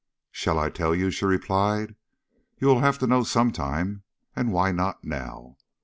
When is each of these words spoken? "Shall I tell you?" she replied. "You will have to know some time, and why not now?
"Shall 0.31 0.57
I 0.57 0.71
tell 0.71 0.95
you?" 0.95 1.11
she 1.11 1.25
replied. 1.25 1.93
"You 2.57 2.65
will 2.67 2.79
have 2.79 2.97
to 2.97 3.05
know 3.05 3.21
some 3.21 3.51
time, 3.51 4.01
and 4.35 4.51
why 4.51 4.71
not 4.71 5.03
now? 5.03 5.57